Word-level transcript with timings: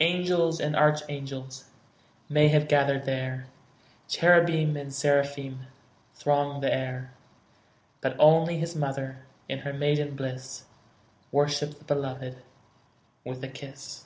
Angels 0.00 0.60
and 0.60 0.76
archangels 0.76 1.70
May 2.28 2.48
have 2.48 2.68
gathered 2.68 3.06
there, 3.06 3.46
Cherubim 4.06 4.76
and 4.76 4.92
seraphim 4.92 5.68
Thronged 6.14 6.62
the 6.62 6.70
air; 6.70 7.14
But 8.02 8.14
only 8.18 8.58
His 8.58 8.76
mother, 8.76 9.24
In 9.48 9.60
her 9.60 9.72
maiden 9.72 10.14
bliss, 10.16 10.64
Worshipped 11.32 11.78
the 11.78 11.84
Beloved 11.86 12.42
With 13.24 13.42
a 13.42 13.48
kiss. 13.48 14.04